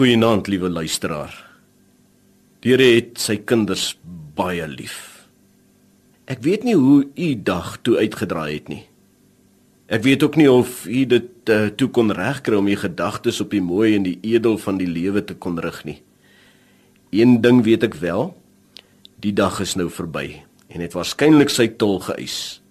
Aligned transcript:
Goeienaand, 0.00 0.46
liewe 0.46 0.70
luisteraar. 0.70 1.34
Die 2.64 2.70
Here 2.72 2.86
het 2.94 3.18
sy 3.20 3.34
kinders 3.44 3.98
baie 4.32 4.64
lief. 4.64 5.26
Ek 6.24 6.40
weet 6.40 6.62
nie 6.64 6.72
hoe 6.72 7.02
u 7.04 7.26
dag 7.44 7.74
toe 7.84 7.98
uitgedraai 7.98 8.54
het 8.54 8.70
nie. 8.72 8.80
Ek 9.92 10.00
weet 10.06 10.24
ook 10.24 10.38
nie 10.40 10.46
of 10.48 10.86
u 10.88 11.02
dit 11.04 11.52
uh, 11.52 11.66
toe 11.76 11.90
kon 11.92 12.14
regkry 12.16 12.56
om 12.56 12.70
u 12.72 12.78
gedagtes 12.80 13.42
op 13.44 13.52
die 13.52 13.60
mooi 13.60 13.90
en 13.98 14.06
die 14.08 14.16
edel 14.24 14.56
van 14.62 14.80
die 14.80 14.88
lewe 14.88 15.20
te 15.20 15.36
kon 15.36 15.60
rig 15.60 15.82
nie. 15.84 15.98
Een 17.12 17.42
ding 17.44 17.60
weet 17.68 17.84
ek 17.90 17.98
wel, 18.00 18.30
die 19.20 19.36
dag 19.36 19.60
is 19.60 19.76
nou 19.76 19.90
verby 19.92 20.30
en 20.72 20.80
het 20.80 20.96
waarskynlik 20.96 21.52
sy 21.52 21.74
tol 21.76 22.00
geëis. 22.06 22.62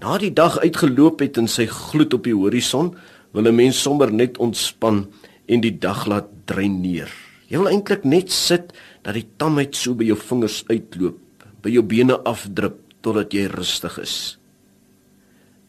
Na 0.00 0.16
die 0.16 0.32
dag 0.32 0.62
uitgeloop 0.64 1.20
het 1.20 1.36
en 1.36 1.44
sy 1.44 1.68
gloed 1.68 2.16
op 2.16 2.24
die 2.24 2.38
horison, 2.40 2.94
wil 3.36 3.52
'n 3.52 3.54
mens 3.54 3.82
sommer 3.84 4.08
net 4.08 4.40
ontspan 4.40 5.10
en 5.52 5.62
die 5.64 5.74
dag 5.76 6.06
laat 6.08 6.30
drein 6.48 6.80
neer. 6.80 7.10
Jy 7.52 7.60
wil 7.60 7.72
eintlik 7.74 8.06
net 8.08 8.32
sit 8.32 8.72
dat 9.04 9.16
die 9.18 9.26
tamheid 9.40 9.76
so 9.76 9.92
by 9.98 10.06
jou 10.08 10.16
vingers 10.16 10.62
uitloop, 10.70 11.18
by 11.62 11.72
jou 11.74 11.82
bene 11.84 12.16
afdrup 12.28 12.78
totdat 13.04 13.34
jy 13.36 13.48
rustig 13.52 13.98
is. 14.00 14.16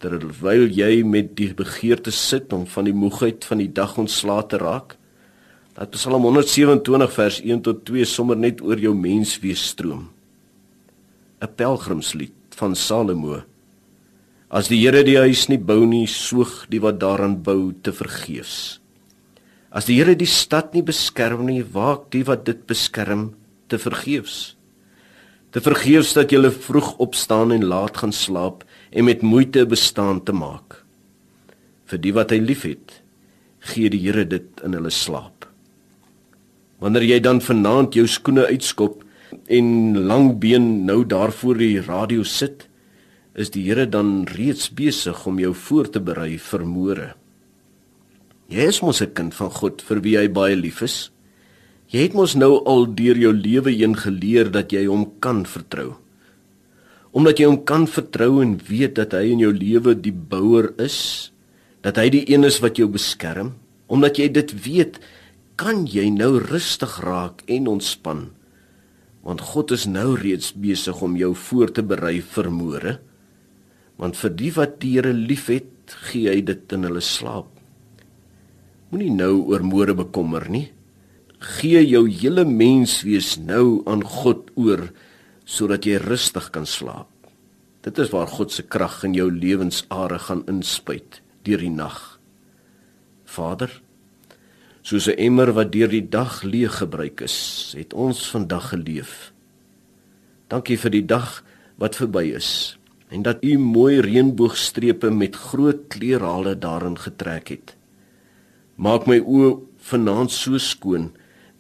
Terwyl 0.04 0.68
jy 0.72 1.02
met 1.08 1.34
die 1.36 1.52
begeerte 1.58 2.12
sit 2.16 2.54
om 2.56 2.66
van 2.70 2.88
die 2.88 2.96
moegheid 2.96 3.44
van 3.48 3.60
die 3.64 3.72
dag 3.72 3.98
ontslae 4.00 4.46
te 4.48 4.60
raak, 4.62 4.96
dat 5.74 5.96
Psalm 5.96 6.28
127 6.28 7.16
vers 7.16 7.40
1 7.42 7.64
tot 7.66 7.82
2 7.90 8.06
sommer 8.06 8.38
net 8.38 8.62
oor 8.62 8.80
jou 8.80 8.94
mens 8.94 9.40
wees 9.42 9.64
stroom. 9.74 10.12
'n 11.42 11.50
Pelgrimslied 11.58 12.56
van 12.56 12.76
Salomo. 12.76 13.42
As 14.50 14.70
die 14.70 14.80
Here 14.80 15.04
die 15.04 15.18
huis 15.18 15.50
nie 15.50 15.58
bou 15.58 15.84
nie, 15.86 16.06
soog 16.08 16.70
die 16.70 16.80
wat 16.80 17.00
daaraan 17.02 17.42
bou 17.44 17.74
te 17.82 17.92
vergeefs. 17.92 18.83
As 19.74 19.88
die 19.90 19.98
Here 19.98 20.14
die 20.14 20.30
stad 20.30 20.76
nie 20.78 20.84
beskerm 20.86 21.48
nie, 21.50 21.64
waak 21.66 22.12
die 22.14 22.22
wat 22.28 22.46
dit 22.46 22.62
beskerm 22.70 23.32
te 23.74 23.80
vergeefs. 23.82 24.54
Te 25.50 25.62
vergeefs 25.66 26.14
dat 26.14 26.34
jy 26.34 26.52
vroeg 26.54 26.92
opstaan 27.02 27.54
en 27.56 27.66
laat 27.66 27.98
gaan 27.98 28.14
slaap 28.14 28.62
en 28.94 29.10
met 29.10 29.26
moeite 29.26 29.66
bestaan 29.66 30.22
te 30.22 30.34
maak. 30.34 30.78
Vir 31.90 32.02
die 32.06 32.14
wat 32.14 32.34
hy 32.34 32.40
liefhet, 32.42 33.02
gee 33.74 33.90
die 33.90 34.02
Here 34.06 34.28
dit 34.30 34.62
in 34.66 34.78
hulle 34.78 34.94
slaap. 34.94 35.50
Wanneer 36.78 37.08
jy 37.08 37.20
dan 37.26 37.42
vanaand 37.42 37.98
jou 37.98 38.06
skoene 38.06 38.46
uitskop 38.54 39.02
en 39.50 40.06
langbeen 40.06 40.86
nou 40.86 41.02
daar 41.02 41.34
voor 41.34 41.58
die 41.58 41.82
radio 41.82 42.22
sit, 42.22 42.68
is 43.34 43.50
die 43.50 43.66
Here 43.66 43.90
dan 43.90 44.28
reeds 44.38 44.70
besig 44.70 45.26
om 45.26 45.42
jou 45.42 45.56
voor 45.66 45.90
te 45.90 46.04
berei 46.04 46.38
vir 46.38 46.70
môre. 46.70 47.12
Jy 48.52 48.68
is 48.68 48.82
mos 48.82 49.02
'n 49.02 49.14
kind 49.14 49.34
van 49.34 49.50
God 49.50 49.82
vir 49.82 50.02
wie 50.02 50.18
hy 50.18 50.28
baie 50.28 50.56
lief 50.56 50.82
is. 50.82 51.12
Jy 51.88 52.10
het 52.10 52.14
mos 52.14 52.36
nou 52.36 52.64
al 52.66 52.88
deur 52.96 53.18
jou 53.18 53.34
lewe 53.34 53.72
heen 53.72 53.96
geleer 53.96 54.52
dat 54.52 54.72
jy 54.74 54.86
hom 54.86 55.12
kan 55.20 55.46
vertrou. 55.46 55.96
Omdat 57.14 57.40
jy 57.40 57.46
hom 57.46 57.64
kan 57.64 57.86
vertrou 57.88 58.42
en 58.42 58.58
weet 58.58 58.96
dat 58.96 59.14
hy 59.14 59.32
in 59.32 59.40
jou 59.40 59.54
lewe 59.54 59.94
die 59.94 60.12
bouer 60.12 60.74
is, 60.82 61.32
dat 61.82 61.98
hy 61.98 62.10
die 62.10 62.26
een 62.34 62.44
is 62.44 62.60
wat 62.60 62.78
jou 62.78 62.88
beskerm, 62.88 63.54
omdat 63.88 64.18
jy 64.18 64.28
dit 64.34 64.52
weet, 64.66 65.00
kan 65.56 65.86
jy 65.86 66.10
nou 66.10 66.40
rustig 66.42 66.98
raak 67.06 67.44
en 67.48 67.68
ontspan. 67.68 68.32
Want 69.22 69.42
God 69.54 69.72
is 69.72 69.86
nou 69.86 70.16
reeds 70.18 70.52
besig 70.58 71.02
om 71.02 71.16
jou 71.16 71.36
voor 71.36 71.72
te 71.72 71.84
berei 71.86 72.22
vir 72.22 72.50
môre. 72.50 72.98
Want 74.02 74.18
vir 74.18 74.34
die 74.34 74.52
wat 74.58 74.80
die 74.82 74.98
Here 74.98 75.14
liefhet, 75.14 75.70
gee 76.10 76.32
hy 76.32 76.42
dit 76.42 76.74
in 76.74 76.90
hulle 76.90 77.04
slaap. 77.04 77.53
Moenie 78.94 79.10
nou 79.10 79.48
oor 79.50 79.64
môre 79.66 79.96
bekommer 79.98 80.44
nie. 80.54 80.68
Gee 81.42 81.80
jou 81.82 82.04
hele 82.06 82.44
menswees 82.46 83.40
nou 83.42 83.82
aan 83.90 84.04
God 84.06 84.52
oor 84.54 84.84
sodat 85.50 85.88
jy 85.90 85.98
rustig 85.98 86.52
kan 86.54 86.70
slaap. 86.70 87.10
Dit 87.82 87.98
is 87.98 88.14
waar 88.14 88.30
God 88.30 88.54
se 88.54 88.62
krag 88.62 89.00
in 89.10 89.18
jou 89.18 89.26
lewensare 89.34 90.22
gaan 90.22 90.46
inspuit 90.46 91.24
deur 91.42 91.66
die 91.66 91.74
nag. 91.74 91.98
Vader, 93.26 93.82
soos 94.86 95.10
'n 95.10 95.18
emmer 95.18 95.56
wat 95.58 95.74
deur 95.74 95.90
die 95.90 96.06
dag 96.06 96.44
leeg 96.44 96.78
gebruik 96.78 97.26
is, 97.26 97.74
het 97.76 97.94
ons 97.98 98.30
vandag 98.30 98.70
geleef. 98.78 99.34
Dankie 100.50 100.78
vir 100.78 100.92
die 100.92 101.06
dag 101.06 101.44
wat 101.78 101.96
verby 101.96 102.30
is 102.36 102.78
en 103.10 103.24
dat 103.24 103.42
u 103.42 103.58
mooi 103.58 104.02
reënboogstrepe 104.02 105.10
met 105.10 105.36
groot 105.36 105.88
kleurhale 105.90 106.60
daarin 106.60 106.98
getrek 106.98 107.48
het. 107.48 107.76
Maak 108.78 109.06
my 109.06 109.20
oë 109.22 109.60
vanaand 109.90 110.34
so 110.34 110.58
skoon 110.58 111.12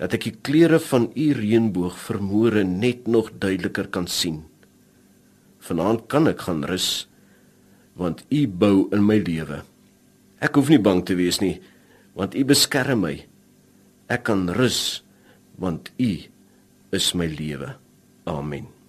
dat 0.01 0.15
ek 0.17 0.25
die 0.27 0.35
kleure 0.45 0.79
van 0.81 1.09
u 1.13 1.27
reënboog 1.37 1.97
vermoere 2.07 2.63
net 2.65 3.05
nog 3.07 3.29
duideliker 3.37 3.89
kan 3.93 4.07
sien. 4.09 4.41
Vanaand 5.63 6.07
kan 6.11 6.27
ek 6.31 6.47
gaan 6.47 6.65
rus 6.67 7.05
want 7.93 8.23
u 8.33 8.47
bou 8.49 8.89
in 8.95 9.05
my 9.05 9.19
lewe. 9.21 9.61
Ek 10.41 10.57
hoef 10.57 10.71
nie 10.73 10.81
bang 10.81 11.03
te 11.05 11.15
wees 11.19 11.39
nie 11.43 11.59
want 12.17 12.35
u 12.37 12.43
beskerm 12.45 13.05
my. 13.05 13.15
Ek 14.09 14.25
kan 14.29 14.49
rus 14.57 15.03
want 15.61 15.93
u 16.01 16.11
is 16.93 17.13
my 17.13 17.29
lewe. 17.29 17.75
Amen. 18.29 18.82